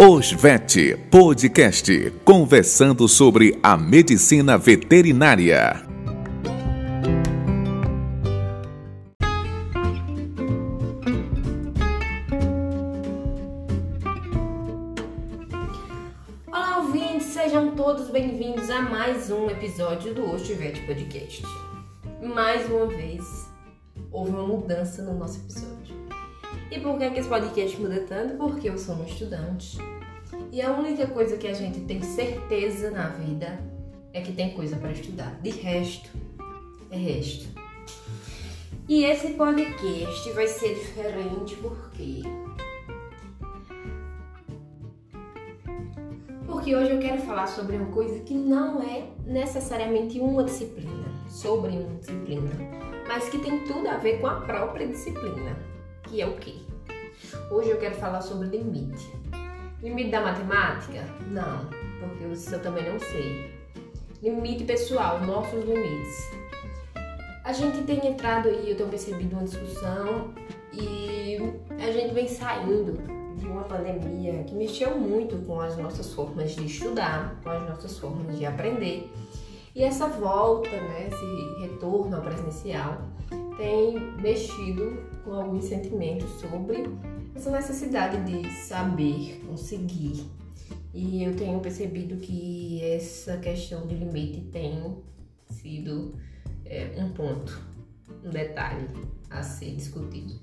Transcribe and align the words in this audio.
Osvet 0.00 0.96
Podcast, 1.10 2.12
conversando 2.24 3.08
sobre 3.08 3.58
a 3.60 3.76
medicina 3.76 4.56
veterinária. 4.56 5.84
Olá, 16.46 16.78
ouvintes, 16.78 17.26
sejam 17.26 17.74
todos 17.74 18.08
bem-vindos 18.08 18.70
a 18.70 18.82
mais 18.82 19.32
um 19.32 19.50
episódio 19.50 20.14
do 20.14 20.30
Osvet 20.30 20.80
Podcast. 20.86 21.42
Mais 22.22 22.70
uma 22.70 22.86
vez, 22.86 23.50
houve 24.12 24.30
uma 24.30 24.46
mudança 24.46 25.02
no 25.02 25.18
nosso 25.18 25.40
episódio. 25.40 25.87
E 26.70 26.78
por 26.80 26.98
que, 26.98 27.10
que 27.10 27.20
esse 27.20 27.28
podcast 27.28 27.80
muda 27.80 28.04
tanto? 28.06 28.34
Porque 28.36 28.68
eu 28.68 28.76
sou 28.76 28.94
uma 28.94 29.06
estudante. 29.06 29.78
E 30.52 30.60
a 30.60 30.70
única 30.70 31.06
coisa 31.06 31.38
que 31.38 31.48
a 31.48 31.54
gente 31.54 31.80
tem 31.80 32.02
certeza 32.02 32.90
na 32.90 33.08
vida 33.08 33.58
é 34.12 34.20
que 34.20 34.32
tem 34.32 34.52
coisa 34.52 34.76
para 34.76 34.92
estudar. 34.92 35.40
De 35.40 35.48
resto, 35.48 36.10
é 36.90 36.96
resto. 36.96 37.48
E 38.86 39.04
esse 39.04 39.28
podcast 39.34 40.30
vai 40.32 40.46
ser 40.46 40.74
diferente 40.74 41.56
porque. 41.56 42.22
Porque 46.46 46.76
hoje 46.76 46.90
eu 46.90 46.98
quero 46.98 47.22
falar 47.22 47.46
sobre 47.46 47.76
uma 47.76 47.90
coisa 47.92 48.20
que 48.20 48.34
não 48.34 48.82
é 48.82 49.04
necessariamente 49.24 50.20
uma 50.20 50.44
disciplina, 50.44 51.06
sobre 51.28 51.70
uma 51.70 51.98
disciplina, 51.98 52.50
mas 53.06 53.28
que 53.30 53.38
tem 53.38 53.64
tudo 53.64 53.88
a 53.88 53.96
ver 53.96 54.20
com 54.20 54.26
a 54.26 54.40
própria 54.40 54.86
disciplina 54.86 55.56
que 56.08 56.20
é 56.20 56.26
o 56.26 56.36
quê? 56.36 56.54
Hoje 57.50 57.70
eu 57.70 57.78
quero 57.78 57.94
falar 57.96 58.22
sobre 58.22 58.48
limite. 58.48 59.12
Limite 59.82 60.10
da 60.10 60.20
matemática? 60.20 61.04
Não, 61.30 61.66
porque 62.00 62.24
isso 62.32 62.54
eu 62.54 62.62
também 62.62 62.90
não 62.90 62.98
sei. 62.98 63.52
Limite 64.22 64.64
pessoal, 64.64 65.20
nossos 65.20 65.64
limites. 65.64 66.30
A 67.44 67.52
gente 67.52 67.82
tem 67.82 68.06
entrado 68.06 68.48
aí, 68.48 68.70
eu 68.70 68.76
tenho 68.76 68.88
percebido 68.88 69.36
uma 69.36 69.44
discussão 69.44 70.32
e 70.72 71.38
a 71.78 71.90
gente 71.90 72.12
vem 72.12 72.26
saindo 72.26 72.94
de 73.36 73.46
uma 73.46 73.62
pandemia 73.62 74.42
que 74.44 74.54
mexeu 74.54 74.98
muito 74.98 75.36
com 75.46 75.60
as 75.60 75.76
nossas 75.76 76.12
formas 76.12 76.52
de 76.52 76.66
estudar, 76.66 77.36
com 77.42 77.50
as 77.50 77.68
nossas 77.68 77.98
formas 77.98 78.36
de 78.36 78.44
aprender. 78.44 79.10
E 79.74 79.82
essa 79.84 80.08
volta, 80.08 80.70
né, 80.70 81.08
esse 81.08 81.60
retorno 81.60 82.16
ao 82.16 82.22
presencial, 82.22 82.98
tem 83.58 83.98
mexido 84.22 85.02
com 85.24 85.32
alguns 85.34 85.64
sentimentos 85.64 86.30
sobre 86.40 86.84
essa 87.34 87.50
necessidade 87.50 88.24
de 88.24 88.48
saber, 88.50 89.42
conseguir. 89.46 90.24
E 90.94 91.24
eu 91.24 91.36
tenho 91.36 91.60
percebido 91.60 92.16
que 92.16 92.80
essa 92.82 93.36
questão 93.36 93.86
de 93.86 93.96
limite 93.96 94.40
tem 94.52 94.96
sido 95.50 96.14
é, 96.64 96.94
um 96.96 97.10
ponto, 97.10 97.60
um 98.24 98.30
detalhe 98.30 98.88
a 99.28 99.42
ser 99.42 99.74
discutido. 99.74 100.34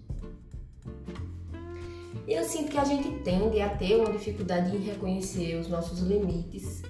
E 2.27 2.33
eu 2.33 2.43
sinto 2.43 2.71
que 2.71 2.77
a 2.77 2.83
gente 2.83 3.09
tende 3.23 3.61
a 3.61 3.69
ter 3.69 3.95
uma 3.95 4.11
dificuldade 4.11 4.75
em 4.75 4.79
reconhecer 4.79 5.55
os 5.55 5.69
nossos 5.69 5.99
limites, 5.99 6.81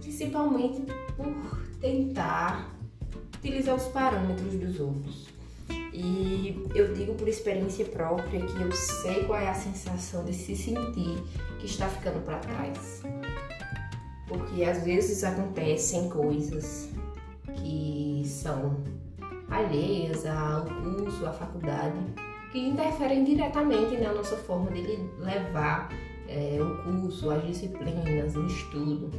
principalmente 0.00 0.82
por 1.16 1.58
tentar 1.80 2.76
utilizar 3.36 3.76
os 3.76 3.84
parâmetros 3.84 4.54
dos 4.54 4.78
outros. 4.78 5.39
E 5.92 6.68
eu 6.74 6.94
digo 6.94 7.14
por 7.14 7.26
experiência 7.26 7.84
própria 7.84 8.40
que 8.40 8.60
eu 8.60 8.70
sei 8.72 9.24
qual 9.24 9.40
é 9.40 9.48
a 9.48 9.54
sensação 9.54 10.24
de 10.24 10.32
se 10.32 10.54
sentir 10.54 11.22
que 11.58 11.66
está 11.66 11.88
ficando 11.88 12.24
para 12.24 12.38
trás. 12.38 13.02
Porque 14.28 14.62
às 14.62 14.84
vezes 14.84 15.24
acontecem 15.24 16.08
coisas 16.08 16.90
que 17.56 18.22
são 18.24 18.76
alheias 19.50 20.24
ao 20.24 20.64
curso, 20.64 21.26
à 21.26 21.32
faculdade, 21.32 21.98
que 22.52 22.60
interferem 22.60 23.24
diretamente 23.24 23.96
na 23.96 24.12
nossa 24.12 24.36
forma 24.36 24.70
de 24.70 24.96
levar 25.18 25.88
é, 26.28 26.58
o 26.62 26.84
curso, 26.84 27.30
as 27.30 27.44
disciplinas, 27.44 28.36
o 28.36 28.46
estudo. 28.46 29.10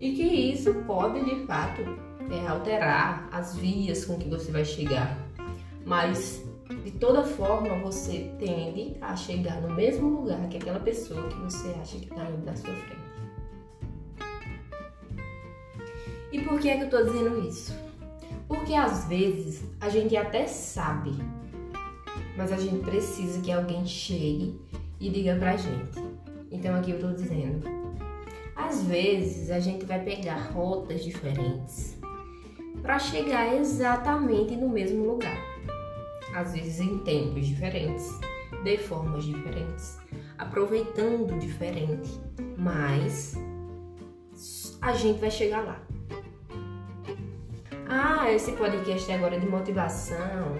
E 0.00 0.12
que 0.12 0.22
isso 0.22 0.72
pode 0.86 1.22
de 1.24 1.46
fato 1.46 1.82
é, 2.30 2.46
alterar 2.46 3.28
as 3.30 3.54
vias 3.56 4.06
com 4.06 4.16
que 4.16 4.28
você 4.28 4.50
vai 4.50 4.64
chegar 4.64 5.18
mas 5.84 6.42
de 6.82 6.90
toda 6.92 7.22
forma 7.22 7.78
você 7.78 8.30
tende 8.38 8.96
a 9.00 9.14
chegar 9.14 9.60
no 9.60 9.74
mesmo 9.74 10.08
lugar 10.08 10.48
que 10.48 10.56
aquela 10.56 10.80
pessoa 10.80 11.28
que 11.28 11.36
você 11.36 11.68
acha 11.80 11.98
que 11.98 12.06
está 12.06 12.24
indo 12.24 12.44
na 12.44 12.56
sua 12.56 12.72
frente. 12.74 13.04
E 16.32 16.40
por 16.40 16.58
que 16.58 16.68
é 16.68 16.76
que 16.76 16.82
eu 16.82 16.86
estou 16.86 17.04
dizendo 17.04 17.46
isso? 17.46 17.74
Porque 18.48 18.74
às 18.74 19.06
vezes 19.06 19.64
a 19.80 19.88
gente 19.88 20.16
até 20.16 20.46
sabe, 20.46 21.12
mas 22.36 22.50
a 22.50 22.56
gente 22.56 22.84
precisa 22.84 23.40
que 23.40 23.52
alguém 23.52 23.86
chegue 23.86 24.58
e 24.98 25.10
diga 25.10 25.36
pra 25.36 25.56
gente. 25.56 26.02
Então 26.50 26.74
aqui 26.74 26.90
eu 26.90 26.96
estou 26.96 27.12
dizendo, 27.12 27.62
às 28.56 28.82
vezes 28.82 29.50
a 29.50 29.60
gente 29.60 29.84
vai 29.84 30.02
pegar 30.02 30.50
rotas 30.52 31.04
diferentes 31.04 31.98
para 32.82 32.98
chegar 32.98 33.54
exatamente 33.54 34.56
no 34.56 34.68
mesmo 34.68 35.04
lugar 35.04 35.53
às 36.34 36.52
vezes 36.52 36.80
em 36.80 36.98
tempos 36.98 37.46
diferentes, 37.46 38.18
de 38.62 38.76
formas 38.76 39.24
diferentes, 39.24 39.98
aproveitando 40.36 41.38
diferente, 41.38 42.20
mas 42.58 43.36
a 44.82 44.92
gente 44.92 45.20
vai 45.20 45.30
chegar 45.30 45.64
lá. 45.64 45.80
Ah, 47.88 48.30
esse 48.32 48.52
podcast 48.52 49.10
é 49.10 49.14
agora 49.14 49.38
de 49.38 49.46
motivação. 49.46 50.56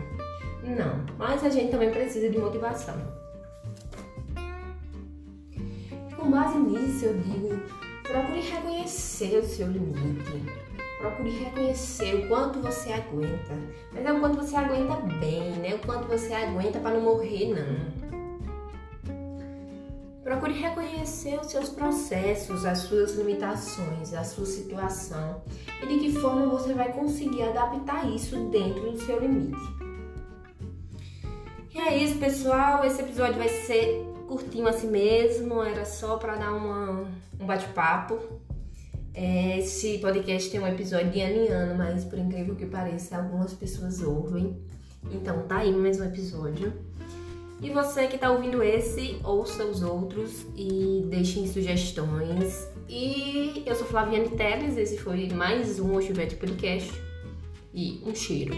Não, 0.62 1.04
mas 1.18 1.44
a 1.44 1.50
gente 1.50 1.70
também 1.70 1.90
precisa 1.90 2.30
de 2.30 2.38
motivação. 2.38 2.94
Com 6.16 6.30
base 6.30 6.58
nisso, 6.58 7.06
eu 7.06 7.14
digo: 7.18 7.60
procure 8.04 8.40
reconhecer 8.40 9.38
o 9.38 9.44
seu 9.44 9.66
limite 9.66 10.64
procure 11.04 11.30
reconhecer 11.30 12.14
o 12.14 12.28
quanto 12.28 12.60
você 12.60 12.92
aguenta. 12.92 13.54
Mas 13.92 14.06
é 14.06 14.12
o 14.12 14.20
quanto 14.20 14.36
você 14.36 14.56
aguenta 14.56 14.94
bem? 15.20 15.43
O 15.74 15.78
quanto 15.78 16.08
você 16.08 16.32
aguenta 16.32 16.78
para 16.78 16.94
não 16.94 17.00
morrer, 17.00 17.52
não. 17.52 18.04
Procure 20.22 20.52
reconhecer 20.54 21.38
os 21.38 21.48
seus 21.48 21.68
processos, 21.68 22.64
as 22.64 22.78
suas 22.78 23.14
limitações, 23.14 24.14
a 24.14 24.24
sua 24.24 24.46
situação 24.46 25.42
e 25.82 25.86
de 25.86 25.98
que 25.98 26.12
forma 26.18 26.46
você 26.46 26.72
vai 26.72 26.92
conseguir 26.92 27.42
adaptar 27.42 28.10
isso 28.10 28.36
dentro 28.48 28.90
do 28.90 28.98
seu 29.00 29.20
limite. 29.20 29.60
E 31.74 31.78
é 31.78 31.96
isso, 31.98 32.18
pessoal. 32.18 32.84
Esse 32.84 33.02
episódio 33.02 33.34
vai 33.34 33.48
ser 33.48 34.02
curtinho 34.26 34.66
assim 34.66 34.88
mesmo, 34.88 35.62
era 35.62 35.84
só 35.84 36.16
para 36.16 36.36
dar 36.36 36.54
uma, 36.54 37.06
um 37.38 37.46
bate-papo 37.46 38.18
é, 39.16 39.60
esse 39.60 39.98
podcast 39.98 40.50
tem 40.50 40.58
um 40.58 40.66
episódio 40.66 41.12
de 41.12 41.20
ano 41.20 41.36
em 41.36 41.46
ano, 41.46 41.78
mas 41.78 42.04
por 42.04 42.18
incrível 42.18 42.56
que 42.56 42.66
pareça, 42.66 43.16
algumas 43.16 43.54
pessoas 43.54 44.02
ouvem. 44.02 44.60
Então 45.10 45.42
tá 45.42 45.58
aí 45.58 45.72
mais 45.72 46.00
um 46.00 46.04
episódio. 46.04 46.72
E 47.60 47.70
você 47.70 48.06
que 48.06 48.18
tá 48.18 48.30
ouvindo 48.30 48.62
esse, 48.62 49.18
ouça 49.24 49.64
os 49.64 49.82
outros 49.82 50.44
e 50.56 51.04
deixem 51.08 51.46
sugestões. 51.46 52.68
E 52.88 53.62
eu 53.64 53.74
sou 53.74 53.86
Flaviane 53.86 54.28
Teles, 54.28 54.76
esse 54.76 54.98
foi 54.98 55.28
mais 55.30 55.78
um 55.80 55.94
Oxivete 55.96 56.36
Podcast. 56.36 56.92
E 57.72 58.02
um 58.06 58.14
cheiro. 58.14 58.54